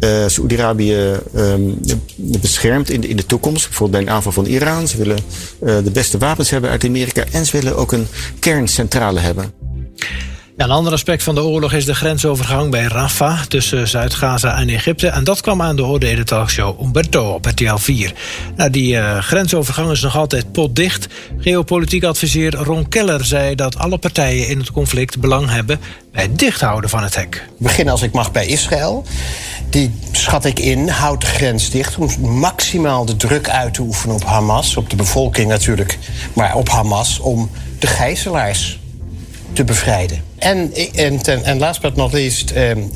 uh, 0.00 0.26
Saoedi-Arabië 0.26 1.16
um, 1.36 1.80
beschermt 2.16 2.90
in 2.90 3.00
de, 3.00 3.08
in 3.08 3.16
de 3.16 3.26
toekomst. 3.26 3.66
Bijvoorbeeld 3.66 4.04
bij 4.04 4.08
een 4.08 4.16
aanval 4.16 4.32
van 4.32 4.44
Iran. 4.44 4.88
Ze 4.88 4.96
willen 4.96 5.18
uh, 5.62 5.76
de 5.84 5.90
beste 5.90 6.18
wapens 6.18 6.50
hebben 6.50 6.70
uit 6.70 6.84
Amerika. 6.84 7.24
En 7.32 7.46
ze 7.46 7.56
willen 7.56 7.76
ook 7.76 7.92
een 7.92 8.06
kerncentrale 8.38 9.20
hebben. 9.20 9.52
Een 10.58 10.70
ander 10.70 10.92
aspect 10.92 11.22
van 11.22 11.34
de 11.34 11.42
oorlog 11.42 11.72
is 11.72 11.84
de 11.84 11.94
grensovergang 11.94 12.70
bij 12.70 12.84
Rafah 12.84 13.42
tussen 13.42 13.88
Zuid-Gaza 13.88 14.58
en 14.58 14.68
Egypte. 14.68 15.08
En 15.08 15.24
dat 15.24 15.40
kwam 15.40 15.62
aan 15.62 15.76
de 15.76 15.84
orde 15.84 16.10
in 16.10 16.16
de 16.16 16.24
talkshow 16.24 16.80
Umberto 16.82 17.32
op 17.32 17.46
RTL 17.46 17.76
4. 17.76 18.12
Nou, 18.56 18.70
die 18.70 18.94
uh, 18.94 19.18
grensovergang 19.18 19.90
is 19.90 20.00
nog 20.00 20.16
altijd 20.16 20.52
potdicht. 20.52 21.06
Geopolitiek 21.38 22.04
adviseur 22.04 22.54
Ron 22.54 22.88
Keller 22.88 23.24
zei 23.24 23.54
dat 23.54 23.76
alle 23.78 23.98
partijen 23.98 24.48
in 24.48 24.58
het 24.58 24.70
conflict 24.70 25.20
belang 25.20 25.50
hebben 25.50 25.80
bij 26.12 26.22
het 26.22 26.38
dichthouden 26.38 26.90
van 26.90 27.02
het 27.02 27.14
hek. 27.14 27.48
Begin 27.58 27.88
als 27.88 28.02
ik 28.02 28.12
mag 28.12 28.32
bij 28.32 28.46
Israël. 28.46 29.04
Die 29.70 29.94
schat 30.12 30.44
ik 30.44 30.58
in, 30.58 30.88
houdt 30.88 31.20
de 31.20 31.26
grens 31.26 31.70
dicht 31.70 31.96
om 31.96 32.38
maximaal 32.38 33.04
de 33.04 33.16
druk 33.16 33.48
uit 33.48 33.74
te 33.74 33.82
oefenen 33.82 34.14
op 34.14 34.24
Hamas. 34.24 34.76
Op 34.76 34.90
de 34.90 34.96
bevolking 34.96 35.48
natuurlijk, 35.48 35.98
maar 36.32 36.54
op 36.54 36.68
Hamas 36.68 37.18
om 37.18 37.50
de 37.78 37.86
gijzelaars 37.86 38.78
te 39.52 39.64
bevrijden. 39.64 40.27
En, 40.38 40.72
en, 40.94 41.22
ten, 41.22 41.44
en 41.44 41.58
last 41.58 41.80
but 41.80 41.96
not 41.96 42.12
least 42.12 42.50
um, 42.50 42.90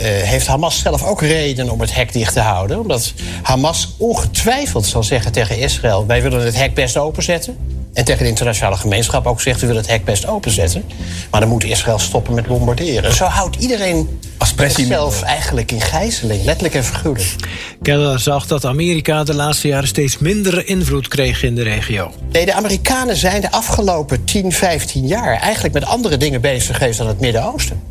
heeft 0.00 0.46
Hamas 0.46 0.78
zelf 0.78 1.04
ook 1.04 1.20
reden 1.20 1.70
om 1.70 1.80
het 1.80 1.94
hek 1.94 2.12
dicht 2.12 2.32
te 2.32 2.40
houden. 2.40 2.80
Omdat 2.80 3.12
Hamas 3.42 3.94
ongetwijfeld 3.96 4.86
zal 4.86 5.02
zeggen 5.02 5.32
tegen 5.32 5.58
Israël... 5.58 6.06
wij 6.06 6.22
willen 6.22 6.44
het 6.44 6.56
hek 6.56 6.74
best 6.74 6.96
openzetten. 6.96 7.77
En 7.98 8.04
tegen 8.04 8.22
de 8.22 8.28
internationale 8.28 8.76
gemeenschap 8.76 9.26
ook 9.26 9.40
zegt... 9.40 9.60
we 9.60 9.66
willen 9.66 9.82
het 9.82 9.90
hek 9.90 10.04
best 10.04 10.26
openzetten. 10.26 10.84
Maar 11.30 11.40
dan 11.40 11.48
moet 11.48 11.64
Israël 11.64 11.98
stoppen 11.98 12.34
met 12.34 12.46
bombarderen. 12.46 13.14
Zo 13.14 13.24
houdt 13.24 13.56
iedereen 13.56 14.20
zichzelf 14.56 15.22
eigenlijk 15.22 15.72
in 15.72 15.80
gijzeling. 15.80 16.44
Letterlijk 16.44 16.74
en 16.74 16.84
figuurlijk. 16.84 17.34
Keller 17.82 18.18
zag 18.18 18.46
dat 18.46 18.64
Amerika 18.64 19.24
de 19.24 19.34
laatste 19.34 19.68
jaren 19.68 19.88
steeds 19.88 20.18
minder 20.18 20.66
invloed 20.66 21.08
kreeg 21.08 21.42
in 21.42 21.54
de 21.54 21.62
regio. 21.62 22.12
Nee, 22.32 22.46
de 22.46 22.52
Amerikanen 22.52 23.16
zijn 23.16 23.40
de 23.40 23.50
afgelopen 23.50 24.24
10, 24.24 24.52
15 24.52 25.06
jaar... 25.06 25.40
eigenlijk 25.40 25.74
met 25.74 25.84
andere 25.84 26.16
dingen 26.16 26.40
bezig 26.40 26.76
geweest 26.76 26.98
dan 26.98 27.06
het 27.06 27.20
Midden-Oosten. 27.20 27.82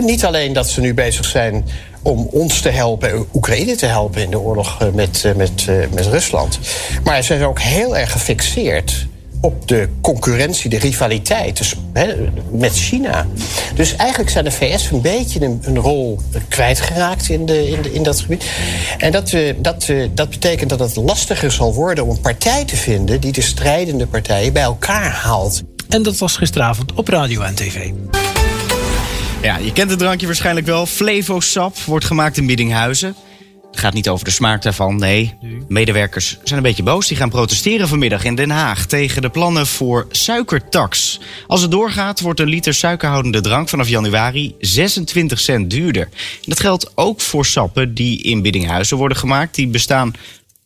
Niet 0.00 0.24
alleen 0.24 0.52
dat 0.52 0.68
ze 0.68 0.80
nu 0.80 0.94
bezig 0.94 1.24
zijn 1.24 1.64
om 2.02 2.28
ons 2.30 2.60
te 2.60 2.68
helpen, 2.68 3.26
Oekraïne 3.34 3.74
te 3.74 3.86
helpen 3.86 4.22
in 4.22 4.30
de 4.30 4.38
oorlog 4.38 4.78
met, 4.94 5.32
met, 5.36 5.66
met 5.94 6.06
Rusland. 6.06 6.58
Maar 7.04 7.16
ze 7.16 7.22
zijn 7.22 7.44
ook 7.44 7.60
heel 7.60 7.96
erg 7.96 8.12
gefixeerd 8.12 9.10
op 9.42 9.68
de 9.68 9.88
concurrentie, 10.00 10.70
de 10.70 10.78
rivaliteit 10.78 11.56
dus, 11.56 11.74
met 12.50 12.72
China. 12.72 13.26
Dus 13.74 13.96
eigenlijk 13.96 14.30
zijn 14.30 14.44
de 14.44 14.50
VS 14.50 14.90
een 14.90 15.00
beetje 15.00 15.40
een, 15.40 15.60
een 15.64 15.78
rol 15.78 16.20
kwijtgeraakt 16.48 17.28
in, 17.28 17.46
de, 17.46 17.68
in, 17.68 17.82
de, 17.82 17.92
in 17.92 18.02
dat 18.02 18.20
gebied. 18.20 18.44
En 18.98 19.12
dat, 19.12 19.32
uh, 19.32 19.54
dat, 19.58 19.88
uh, 19.88 20.08
dat 20.14 20.30
betekent 20.30 20.70
dat 20.70 20.78
het 20.78 20.96
lastiger 20.96 21.52
zal 21.52 21.74
worden 21.74 22.04
om 22.04 22.10
een 22.10 22.20
partij 22.20 22.64
te 22.64 22.76
vinden 22.76 23.20
die 23.20 23.32
de 23.32 23.40
strijdende 23.40 24.06
partijen 24.06 24.52
bij 24.52 24.62
elkaar 24.62 25.10
haalt. 25.10 25.62
En 25.88 26.02
dat 26.02 26.18
was 26.18 26.36
gisteravond 26.36 26.92
op 26.94 27.08
radio 27.08 27.40
en 27.40 27.54
tv. 27.54 27.90
Ja, 29.42 29.56
je 29.56 29.72
kent 29.72 29.90
het 29.90 29.98
drankje 29.98 30.26
waarschijnlijk 30.26 30.66
wel. 30.66 30.86
Flevosap 30.86 31.78
wordt 31.78 32.04
gemaakt 32.04 32.36
in 32.36 32.46
Biddinghuizen. 32.46 33.14
Het 33.72 33.80
gaat 33.80 33.92
niet 33.92 34.08
over 34.08 34.24
de 34.24 34.30
smaak 34.30 34.62
daarvan, 34.62 34.96
nee. 34.96 35.34
Medewerkers 35.68 36.38
zijn 36.44 36.56
een 36.56 36.64
beetje 36.64 36.82
boos. 36.82 37.08
Die 37.08 37.16
gaan 37.16 37.30
protesteren 37.30 37.88
vanmiddag 37.88 38.24
in 38.24 38.34
Den 38.34 38.50
Haag 38.50 38.86
tegen 38.86 39.22
de 39.22 39.28
plannen 39.28 39.66
voor 39.66 40.06
suikertax. 40.10 41.20
Als 41.46 41.62
het 41.62 41.70
doorgaat, 41.70 42.20
wordt 42.20 42.40
een 42.40 42.48
liter 42.48 42.74
suikerhoudende 42.74 43.40
drank 43.40 43.68
vanaf 43.68 43.88
januari 43.88 44.54
26 44.58 45.40
cent 45.40 45.70
duurder. 45.70 46.02
En 46.02 46.10
dat 46.42 46.60
geldt 46.60 46.92
ook 46.94 47.20
voor 47.20 47.46
sappen 47.46 47.94
die 47.94 48.22
in 48.22 48.42
Biddinghuizen 48.42 48.96
worden 48.96 49.16
gemaakt. 49.16 49.54
Die 49.54 49.66
bestaan 49.66 50.14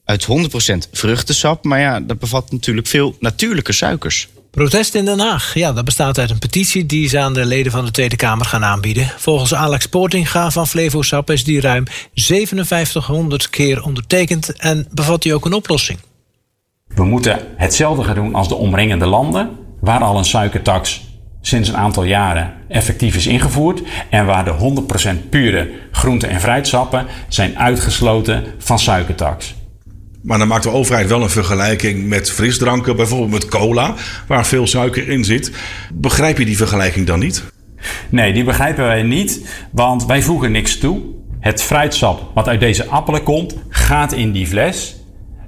uit 0.04 0.26
100% 0.26 0.90
vruchtensap. 0.92 1.64
Maar 1.64 1.80
ja, 1.80 2.00
dat 2.00 2.18
bevat 2.18 2.52
natuurlijk 2.52 2.86
veel 2.86 3.16
natuurlijke 3.20 3.72
suikers. 3.72 4.28
Protest 4.56 4.94
in 4.94 5.04
Den 5.04 5.18
Haag. 5.18 5.54
Ja, 5.54 5.72
dat 5.72 5.84
bestaat 5.84 6.18
uit 6.18 6.30
een 6.30 6.38
petitie 6.38 6.86
die 6.86 7.08
ze 7.08 7.18
aan 7.18 7.34
de 7.34 7.44
leden 7.44 7.72
van 7.72 7.84
de 7.84 7.90
Tweede 7.90 8.16
Kamer 8.16 8.46
gaan 8.46 8.64
aanbieden. 8.64 9.12
Volgens 9.16 9.54
Alex 9.54 9.86
Poortinga 9.86 10.50
van 10.50 10.66
Flevosap 10.66 11.30
is 11.30 11.44
die 11.44 11.60
ruim 11.60 11.84
5700 12.14 13.50
keer 13.50 13.82
ondertekend 13.82 14.52
en 14.52 14.88
bevat 14.90 15.22
die 15.22 15.34
ook 15.34 15.44
een 15.44 15.52
oplossing. 15.52 15.98
We 16.86 17.04
moeten 17.04 17.38
hetzelfde 17.56 18.04
gaan 18.04 18.14
doen 18.14 18.34
als 18.34 18.48
de 18.48 18.54
omringende 18.54 19.06
landen, 19.06 19.50
waar 19.80 20.00
al 20.00 20.18
een 20.18 20.24
suikertax 20.24 21.04
sinds 21.40 21.68
een 21.68 21.76
aantal 21.76 22.04
jaren 22.04 22.54
effectief 22.68 23.16
is 23.16 23.26
ingevoerd 23.26 23.82
en 24.10 24.26
waar 24.26 24.44
de 24.44 24.54
100% 25.26 25.28
pure 25.28 25.70
groente- 25.90 26.26
en 26.26 26.40
fruitsappen 26.40 27.06
zijn 27.28 27.58
uitgesloten 27.58 28.44
van 28.58 28.78
suikertax. 28.78 29.54
Maar 30.26 30.38
dan 30.38 30.48
maakt 30.48 30.62
de 30.62 30.70
overheid 30.70 31.08
wel 31.08 31.22
een 31.22 31.30
vergelijking 31.30 32.06
met 32.06 32.30
frisdranken, 32.30 32.96
bijvoorbeeld 32.96 33.30
met 33.30 33.48
cola, 33.48 33.94
waar 34.26 34.46
veel 34.46 34.66
suiker 34.66 35.08
in 35.08 35.24
zit. 35.24 35.52
Begrijp 35.94 36.38
je 36.38 36.44
die 36.44 36.56
vergelijking 36.56 37.06
dan 37.06 37.18
niet? 37.18 37.44
Nee, 38.08 38.32
die 38.32 38.44
begrijpen 38.44 38.84
wij 38.84 39.02
niet, 39.02 39.48
want 39.72 40.06
wij 40.06 40.22
voegen 40.22 40.52
niks 40.52 40.78
toe. 40.78 41.00
Het 41.40 41.62
fruitsap 41.62 42.30
wat 42.34 42.48
uit 42.48 42.60
deze 42.60 42.86
appelen 42.86 43.22
komt, 43.22 43.56
gaat 43.68 44.12
in 44.12 44.32
die 44.32 44.46
fles. 44.46 44.96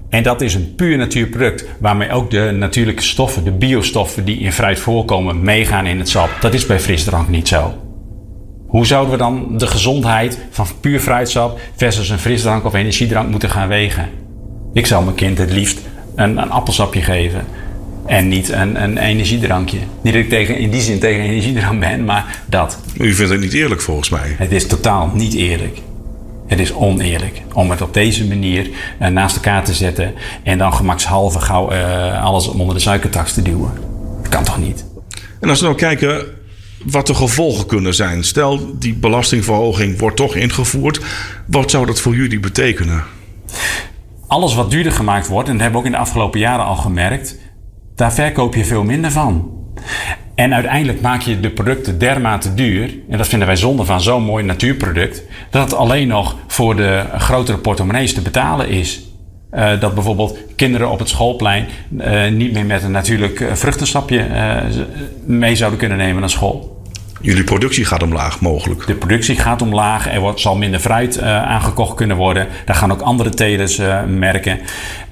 En 0.08 0.22
dat 0.22 0.40
is 0.40 0.54
een 0.54 0.74
puur 0.74 0.96
natuurproduct 0.96 1.64
waarmee 1.80 2.10
ook 2.10 2.30
de 2.30 2.50
natuurlijke 2.58 3.02
stoffen, 3.02 3.44
de 3.44 3.52
biostoffen 3.52 4.24
die 4.24 4.38
in 4.38 4.52
fruit 4.52 4.78
voorkomen, 4.78 5.42
meegaan 5.42 5.86
in 5.86 5.98
het 5.98 6.08
sap. 6.08 6.30
Dat 6.40 6.54
is 6.54 6.66
bij 6.66 6.80
frisdrank 6.80 7.28
niet 7.28 7.48
zo. 7.48 7.74
Hoe 8.66 8.86
zouden 8.86 9.12
we 9.12 9.18
dan 9.18 9.58
de 9.58 9.66
gezondheid 9.66 10.38
van 10.50 10.66
puur 10.80 11.00
fruitsap 11.00 11.60
versus 11.76 12.08
een 12.08 12.18
frisdrank 12.18 12.64
of 12.64 12.74
energiedrank 12.74 13.30
moeten 13.30 13.50
gaan 13.50 13.68
wegen? 13.68 14.26
Ik 14.78 14.86
zal 14.86 15.02
mijn 15.02 15.16
kind 15.16 15.38
het 15.38 15.50
liefst 15.50 15.80
een, 16.14 16.36
een 16.36 16.50
appelsapje 16.50 17.02
geven. 17.02 17.46
En 18.06 18.28
niet 18.28 18.48
een, 18.48 18.82
een 18.82 18.98
energiedrankje. 18.98 19.78
Niet 20.02 20.12
dat 20.12 20.22
ik 20.22 20.28
tegen, 20.28 20.58
in 20.58 20.70
die 20.70 20.80
zin 20.80 20.98
tegen 20.98 21.22
energiedrank 21.22 21.80
ben, 21.80 22.04
maar 22.04 22.42
dat. 22.46 22.78
U 22.96 23.14
vindt 23.14 23.32
het 23.32 23.40
niet 23.40 23.52
eerlijk 23.52 23.80
volgens 23.80 24.08
mij. 24.08 24.34
Het 24.36 24.52
is 24.52 24.66
totaal 24.66 25.10
niet 25.14 25.34
eerlijk. 25.34 25.78
Het 26.46 26.58
is 26.58 26.72
oneerlijk 26.72 27.42
om 27.52 27.70
het 27.70 27.82
op 27.82 27.94
deze 27.94 28.26
manier 28.26 28.68
uh, 29.00 29.08
naast 29.08 29.36
elkaar 29.36 29.64
te 29.64 29.74
zetten 29.74 30.14
en 30.42 30.58
dan 30.58 30.74
gemakshalve 30.74 31.40
gauw 31.40 31.72
uh, 31.72 32.24
alles 32.24 32.48
onder 32.48 32.74
de 32.74 32.80
suikertax 32.80 33.32
te 33.32 33.42
duwen. 33.42 33.72
Dat 34.22 34.28
kan 34.28 34.44
toch 34.44 34.58
niet? 34.58 34.84
En 35.40 35.48
als 35.48 35.60
we 35.60 35.64
nou 35.64 35.78
kijken 35.78 36.26
wat 36.84 37.06
de 37.06 37.14
gevolgen 37.14 37.66
kunnen 37.66 37.94
zijn. 37.94 38.24
Stel, 38.24 38.78
die 38.78 38.94
belastingverhoging 38.94 39.98
wordt 39.98 40.16
toch 40.16 40.34
ingevoerd. 40.34 41.00
Wat 41.46 41.70
zou 41.70 41.86
dat 41.86 42.00
voor 42.00 42.14
jullie 42.14 42.40
betekenen? 42.40 43.04
Alles 44.28 44.54
wat 44.54 44.70
duurder 44.70 44.92
gemaakt 44.92 45.28
wordt, 45.28 45.48
en 45.48 45.54
dat 45.54 45.62
hebben 45.62 45.80
we 45.80 45.86
ook 45.86 45.92
in 45.92 45.98
de 45.98 46.04
afgelopen 46.06 46.40
jaren 46.40 46.64
al 46.64 46.76
gemerkt, 46.76 47.38
daar 47.94 48.12
verkoop 48.12 48.54
je 48.54 48.64
veel 48.64 48.84
minder 48.84 49.10
van. 49.10 49.50
En 50.34 50.54
uiteindelijk 50.54 51.00
maak 51.00 51.20
je 51.20 51.40
de 51.40 51.50
producten 51.50 51.98
dermate 51.98 52.54
duur, 52.54 52.94
en 53.08 53.18
dat 53.18 53.28
vinden 53.28 53.46
wij 53.46 53.56
zonde 53.56 53.84
van 53.84 54.00
zo'n 54.00 54.22
mooi 54.22 54.44
natuurproduct, 54.44 55.22
dat 55.50 55.62
het 55.62 55.74
alleen 55.74 56.08
nog 56.08 56.36
voor 56.46 56.76
de 56.76 57.04
grotere 57.16 57.58
portemonnees 57.58 58.14
te 58.14 58.22
betalen 58.22 58.68
is. 58.68 59.02
Uh, 59.54 59.80
dat 59.80 59.94
bijvoorbeeld 59.94 60.38
kinderen 60.56 60.90
op 60.90 60.98
het 60.98 61.08
schoolplein 61.08 61.66
uh, 61.90 62.28
niet 62.28 62.52
meer 62.52 62.66
met 62.66 62.82
een 62.82 62.90
natuurlijk 62.90 63.50
vruchtensapje 63.52 64.26
uh, 64.28 64.56
mee 65.26 65.56
zouden 65.56 65.78
kunnen 65.78 65.98
nemen 65.98 66.20
naar 66.20 66.30
school. 66.30 66.77
Jullie 67.20 67.44
productie 67.44 67.84
gaat 67.84 68.02
omlaag, 68.02 68.40
mogelijk. 68.40 68.86
De 68.86 68.94
productie 68.94 69.36
gaat 69.36 69.62
omlaag. 69.62 70.12
Er 70.12 70.20
wordt, 70.20 70.40
zal 70.40 70.56
minder 70.56 70.80
fruit 70.80 71.16
uh, 71.16 71.42
aangekocht 71.42 71.94
kunnen 71.94 72.16
worden. 72.16 72.46
Daar 72.64 72.76
gaan 72.76 72.92
ook 72.92 73.00
andere 73.00 73.30
telers 73.30 73.78
uh, 73.78 74.04
merken. 74.04 74.60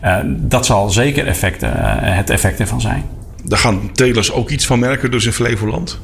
Uh, 0.04 0.16
dat 0.26 0.66
zal 0.66 0.90
zeker 0.90 1.26
effecten, 1.26 1.70
het 2.00 2.30
effect 2.30 2.60
ervan 2.60 2.80
zijn. 2.80 3.04
Daar 3.44 3.58
gaan 3.58 3.92
telers 3.92 4.32
ook 4.32 4.50
iets 4.50 4.66
van 4.66 4.78
merken, 4.78 5.10
dus 5.10 5.26
in 5.26 5.32
Flevoland? 5.32 5.98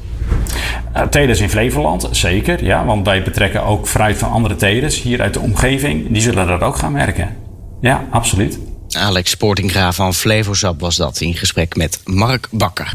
telers 1.09 1.39
in 1.39 1.49
Flevoland, 1.49 2.07
zeker. 2.11 2.63
Ja, 2.63 2.85
want 2.85 3.05
wij 3.05 3.23
betrekken 3.23 3.63
ook 3.63 3.87
fruit 3.87 4.17
van 4.17 4.31
andere 4.31 4.55
telers 4.55 5.01
hier 5.01 5.21
uit 5.21 5.33
de 5.33 5.39
omgeving. 5.39 6.11
Die 6.11 6.21
zullen 6.21 6.47
dat 6.47 6.61
ook 6.61 6.75
gaan 6.75 6.91
merken. 6.91 7.35
Ja, 7.81 8.07
absoluut. 8.09 8.59
Alex 8.97 9.29
Sportingra 9.29 9.91
van 9.91 10.13
Flevosap 10.13 10.79
was 10.79 10.95
dat 10.95 11.21
in 11.21 11.33
gesprek 11.33 11.75
met 11.75 11.99
Mark 12.05 12.47
Bakker. 12.51 12.93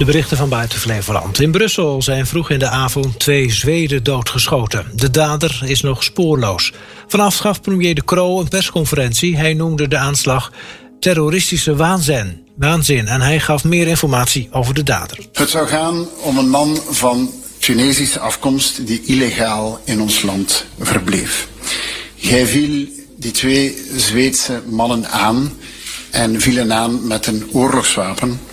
De 0.00 0.06
berichten 0.06 0.36
van 0.36 0.48
buiten 0.48 0.78
Flevoland. 0.78 1.40
In 1.40 1.50
Brussel 1.50 2.02
zijn 2.02 2.26
vroeg 2.26 2.50
in 2.50 2.58
de 2.58 2.68
avond 2.68 3.18
twee 3.18 3.50
Zweden 3.50 4.02
doodgeschoten. 4.02 4.86
De 4.94 5.10
dader 5.10 5.60
is 5.64 5.80
nog 5.80 6.04
spoorloos. 6.04 6.72
Vanaf 7.06 7.36
gaf 7.36 7.60
premier 7.60 7.94
De 7.94 8.04
Croo 8.04 8.40
een 8.40 8.48
persconferentie. 8.48 9.36
Hij 9.36 9.54
noemde 9.54 9.88
de 9.88 9.96
aanslag 9.96 10.52
terroristische 11.00 11.76
waanzin. 11.76 12.46
waanzin 12.56 13.06
en 13.06 13.20
hij 13.20 13.40
gaf 13.40 13.64
meer 13.64 13.86
informatie 13.86 14.48
over 14.50 14.74
de 14.74 14.82
dader. 14.82 15.18
Het 15.32 15.50
zou 15.50 15.68
gaan 15.68 16.06
om 16.22 16.38
een 16.38 16.50
man 16.50 16.78
van 16.88 17.30
Tunesische 17.58 18.20
afkomst 18.20 18.86
die 18.86 19.02
illegaal 19.04 19.80
in 19.84 20.00
ons 20.00 20.22
land 20.22 20.64
verbleef. 20.78 21.48
Hij 22.20 22.46
viel 22.46 22.86
die 23.16 23.32
twee 23.32 23.76
Zweedse 23.96 24.62
mannen 24.70 25.08
aan 25.08 25.52
en 26.10 26.40
viel 26.40 26.56
hen 26.56 26.72
aan 26.72 27.06
met 27.06 27.26
een 27.26 27.48
oorlogswapen. 27.52 28.49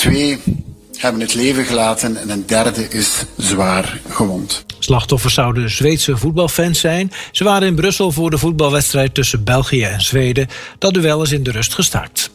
Twee 0.00 0.38
hebben 0.96 1.20
het 1.20 1.34
leven 1.34 1.64
gelaten 1.64 2.16
en 2.16 2.30
een 2.30 2.46
derde 2.46 2.88
is 2.88 3.24
zwaar 3.36 4.00
gewond. 4.08 4.64
Slachtoffers 4.78 5.34
zouden 5.34 5.70
Zweedse 5.70 6.16
voetbalfans 6.16 6.80
zijn. 6.80 7.12
Ze 7.32 7.44
waren 7.44 7.68
in 7.68 7.74
Brussel 7.74 8.12
voor 8.12 8.30
de 8.30 8.38
voetbalwedstrijd 8.38 9.14
tussen 9.14 9.44
België 9.44 9.82
en 9.82 10.00
Zweden. 10.00 10.48
Dat 10.78 10.94
duel 10.94 11.22
is 11.22 11.32
in 11.32 11.42
de 11.42 11.50
rust 11.50 11.74
gestart. 11.74 12.29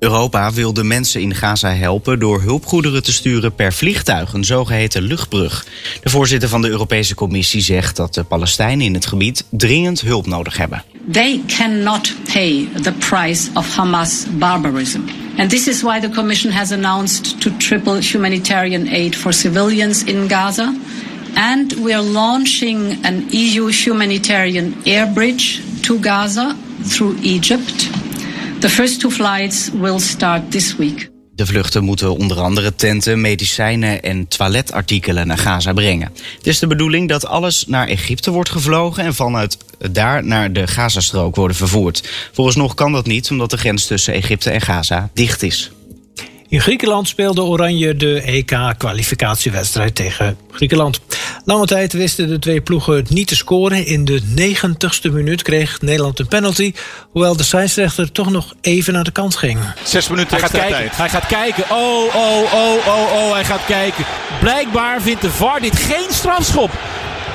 Europa 0.00 0.52
wil 0.52 0.72
de 0.72 0.84
mensen 0.84 1.20
in 1.20 1.34
Gaza 1.34 1.74
helpen 1.74 2.18
door 2.18 2.42
hulpgoederen 2.42 3.02
te 3.02 3.12
sturen 3.12 3.54
per 3.54 3.72
vliegtuig, 3.72 4.32
een 4.32 4.44
zogeheten 4.44 5.02
luchtbrug. 5.02 5.66
De 6.02 6.10
voorzitter 6.10 6.48
van 6.48 6.62
de 6.62 6.68
Europese 6.68 7.14
Commissie 7.14 7.60
zegt 7.60 7.96
dat 7.96 8.14
de 8.14 8.24
Palestijnen 8.24 8.86
in 8.86 8.94
het 8.94 9.06
gebied 9.06 9.44
dringend 9.50 10.00
hulp 10.00 10.26
nodig 10.26 10.56
hebben. 10.56 10.82
They 11.12 11.42
cannot 11.46 12.14
pay 12.32 12.68
the 12.82 12.92
price 12.92 13.48
of 13.54 13.76
Hamas 13.76 14.24
barbarism. 14.38 15.00
And 15.36 15.50
this 15.50 15.66
is 15.66 15.82
why 15.82 16.00
the 16.00 16.10
Commission 16.10 16.52
has 16.52 16.72
announced 16.72 17.40
to 17.40 17.50
triple 17.56 18.00
humanitarian 18.02 18.88
aid 18.88 19.16
for 19.16 19.32
civilians 19.32 20.04
in 20.04 20.28
Gaza. 20.28 20.74
And 21.34 21.74
we 21.82 21.94
are 21.94 22.02
launching 22.02 23.04
an 23.04 23.24
EU 23.30 23.70
humanitarian 23.84 24.74
air 24.84 25.12
bridge 25.12 25.60
to 25.80 25.98
Gaza 26.00 26.56
through 26.88 27.18
Egypt. 27.22 27.99
The 28.60 28.68
first 28.68 29.00
two 29.00 29.10
flights 29.10 29.70
will 29.80 29.98
start 29.98 30.50
this 30.50 30.76
week. 30.76 31.10
De 31.34 31.46
vluchten 31.46 31.84
moeten 31.84 32.16
onder 32.16 32.40
andere 32.40 32.74
tenten, 32.74 33.20
medicijnen 33.20 34.02
en 34.02 34.28
toiletartikelen 34.28 35.26
naar 35.26 35.38
Gaza 35.38 35.72
brengen. 35.72 36.12
Het 36.36 36.46
is 36.46 36.58
de 36.58 36.66
bedoeling 36.66 37.08
dat 37.08 37.26
alles 37.26 37.66
naar 37.66 37.88
Egypte 37.88 38.30
wordt 38.30 38.50
gevlogen 38.50 39.04
en 39.04 39.14
vanuit 39.14 39.56
daar 39.90 40.24
naar 40.24 40.52
de 40.52 40.66
Gazastrook 40.66 41.36
worden 41.36 41.56
vervoerd. 41.56 42.10
Vooralsnog 42.32 42.74
kan 42.74 42.92
dat 42.92 43.06
niet 43.06 43.30
omdat 43.30 43.50
de 43.50 43.56
grens 43.56 43.86
tussen 43.86 44.14
Egypte 44.14 44.50
en 44.50 44.60
Gaza 44.60 45.10
dicht 45.14 45.42
is. 45.42 45.70
In 46.48 46.60
Griekenland 46.60 47.08
speelde 47.08 47.42
Oranje 47.42 47.96
de 47.96 48.20
EK-kwalificatiewedstrijd 48.20 49.94
tegen 49.94 50.36
Griekenland. 50.50 51.00
Lange 51.44 51.66
tijd 51.66 51.92
wisten 51.92 52.28
de 52.28 52.38
twee 52.38 52.60
ploegen 52.60 52.94
het 52.94 53.10
niet 53.10 53.28
te 53.28 53.36
scoren. 53.36 53.86
In 53.86 54.04
de 54.04 54.22
90ste 54.22 55.12
minuut 55.12 55.42
kreeg 55.42 55.80
Nederland 55.80 56.18
een 56.18 56.28
penalty. 56.28 56.72
Hoewel 57.10 57.36
de 57.36 57.42
scheidsrechter 57.42 58.12
toch 58.12 58.30
nog 58.30 58.54
even 58.60 58.92
naar 58.92 59.04
de 59.04 59.10
kant 59.10 59.36
ging. 59.36 59.58
Zes 59.84 60.08
minuten 60.08 60.30
hij 60.30 60.40
gaat 60.40 60.50
kijken. 60.50 60.76
tijd. 60.76 60.96
Hij 60.96 61.08
gaat 61.08 61.26
kijken. 61.26 61.64
Oh, 61.70 62.14
oh, 62.14 62.52
oh, 62.52 62.86
oh, 62.86 63.12
oh. 63.12 63.32
Hij 63.32 63.44
gaat 63.44 63.64
kijken. 63.66 64.04
Blijkbaar 64.40 65.00
vindt 65.00 65.22
de 65.22 65.30
VAR 65.30 65.60
dit 65.60 65.76
geen 65.76 66.08
strafschop. 66.10 66.70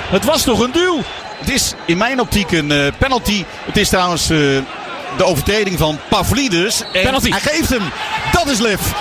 Het 0.10 0.26
was 0.26 0.44
toch 0.44 0.60
een 0.60 0.72
duel. 0.72 1.02
Het 1.40 1.50
is 1.50 1.74
in 1.86 1.98
mijn 1.98 2.20
optiek 2.20 2.52
een 2.52 2.72
uh, 2.72 2.88
penalty. 2.98 3.44
Het 3.66 3.78
is 3.78 3.90
trouwens 3.90 4.32
uh, 4.32 4.38
de 5.18 5.24
overtreding 5.24 5.78
van 5.78 6.00
Pavlidis. 6.10 6.84
En 6.94 7.02
penalty. 7.04 7.30
Hij 7.30 7.40
geeft 7.40 7.70
hem. 7.70 7.84
Dat 8.32 8.50
is 8.50 8.60
lef. 8.60 8.94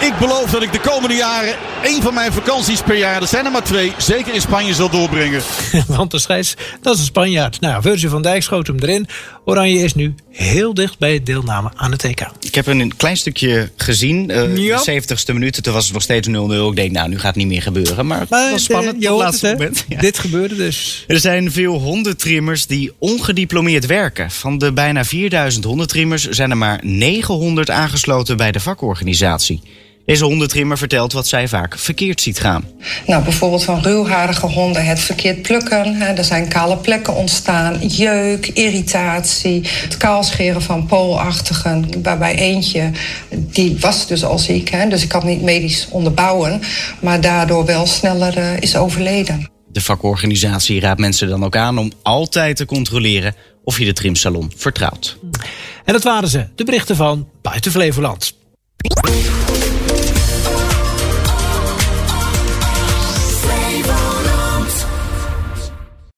Ik 0.00 0.18
beloof 0.18 0.50
dat 0.50 0.62
ik 0.62 0.72
de 0.72 0.80
komende 0.80 1.14
jaren 1.14 1.54
één 1.84 2.02
van 2.02 2.14
mijn 2.14 2.32
vakanties 2.32 2.82
per 2.82 2.96
jaar, 2.96 3.20
er 3.22 3.28
zijn 3.28 3.44
er 3.44 3.50
maar 3.50 3.62
twee, 3.64 3.92
zeker 3.98 4.34
in 4.34 4.40
Spanje 4.40 4.74
zal 4.74 4.90
doorbrengen. 4.90 5.42
Want 5.86 6.10
de 6.10 6.18
scheids, 6.18 6.54
dat 6.82 6.94
is 6.94 7.00
een 7.00 7.06
Spanjaard. 7.06 7.60
Nou, 7.60 7.82
Virgil 7.82 8.10
van 8.10 8.22
Dijk 8.22 8.42
schoot 8.42 8.66
hem 8.66 8.78
erin. 8.78 9.06
Oranje 9.44 9.78
is 9.78 9.94
nu 9.94 10.14
heel 10.30 10.74
dicht 10.74 10.98
bij 10.98 11.12
het 11.12 11.26
deelname 11.26 11.70
aan 11.74 11.90
het 11.90 12.04
EK. 12.04 12.26
Ik 12.40 12.54
heb 12.54 12.66
een 12.66 12.96
klein 12.96 13.16
stukje 13.16 13.70
gezien. 13.76 14.30
eh, 14.30 14.56
Ja. 14.56 14.82
De 14.82 15.02
70ste 15.02 15.32
minuut. 15.32 15.62
Toen 15.62 15.72
was 15.72 15.84
het 15.84 15.92
nog 15.92 16.02
steeds 16.02 16.28
0-0. 16.28 16.32
Ik 16.70 16.76
denk, 16.76 16.90
nou, 16.92 17.08
nu 17.08 17.16
gaat 17.16 17.26
het 17.26 17.36
niet 17.36 17.46
meer 17.46 17.62
gebeuren. 17.62 18.06
Maar 18.06 18.20
het 18.20 18.30
Maar, 18.30 18.50
was 18.50 18.64
spannend 18.64 18.90
eh, 18.90 18.94
op 18.96 19.00
het 19.00 19.08
hoort 19.10 19.22
laatste 19.22 19.46
het, 19.46 19.58
moment. 19.58 19.84
Ja. 19.88 20.00
Dit 20.00 20.18
gebeurde 20.18 20.54
dus. 20.56 21.04
Er 21.06 21.20
zijn 21.20 21.52
veel 21.52 21.72
hondentrimmers 21.78 22.66
die 22.66 22.92
ongediplomeerd 22.98 23.86
werken. 23.86 24.30
Van 24.30 24.58
de 24.58 24.72
bijna 24.72 25.04
4000 25.04 25.64
hondentrimmers 25.64 26.28
zijn 26.28 26.50
er 26.50 26.56
maar 26.56 26.80
900 26.82 27.70
aangesloten 27.70 28.36
bij 28.36 28.52
de 28.52 28.60
vakorganisatie. 28.60 29.60
Deze 30.06 30.24
hondentrimmer 30.24 30.78
vertelt 30.78 31.12
wat 31.12 31.26
zij 31.26 31.48
vaak 31.48 31.78
verkeerd 31.78 32.20
ziet 32.20 32.40
gaan. 32.40 32.64
Nou, 33.06 33.22
bijvoorbeeld 33.22 33.64
van 33.64 33.82
ruwharige 33.82 34.46
honden 34.46 34.84
het 34.84 35.00
verkeerd 35.00 35.42
plukken. 35.42 35.94
Hè. 35.94 36.12
Er 36.12 36.24
zijn 36.24 36.48
kale 36.48 36.76
plekken 36.76 37.14
ontstaan, 37.14 37.86
jeuk, 37.86 38.46
irritatie, 38.46 39.62
het 39.64 39.96
kaalscheren 39.96 40.62
van 40.62 40.86
poolachtigen. 40.86 42.02
Waarbij 42.02 42.34
eentje, 42.34 42.90
die 43.30 43.76
was 43.80 44.06
dus 44.06 44.24
al 44.24 44.38
ziek, 44.38 44.68
hè, 44.68 44.88
dus 44.88 45.02
ik 45.02 45.08
kan 45.08 45.26
niet 45.26 45.42
medisch 45.42 45.88
onderbouwen, 45.90 46.60
maar 47.00 47.20
daardoor 47.20 47.64
wel 47.64 47.86
sneller 47.86 48.38
eh, 48.38 48.60
is 48.60 48.76
overleden. 48.76 49.50
De 49.68 49.80
vakorganisatie 49.80 50.80
raadt 50.80 51.00
mensen 51.00 51.28
dan 51.28 51.44
ook 51.44 51.56
aan 51.56 51.78
om 51.78 51.92
altijd 52.02 52.56
te 52.56 52.64
controleren 52.64 53.34
of 53.64 53.78
je 53.78 53.84
de 53.84 53.92
trimsalon 53.92 54.52
vertrouwt. 54.56 55.18
En 55.84 55.92
dat 55.92 56.02
waren 56.02 56.28
ze, 56.28 56.46
de 56.54 56.64
berichten 56.64 56.96
van 56.96 57.28
Buiten 57.42 57.70
Flevoland. 57.70 58.34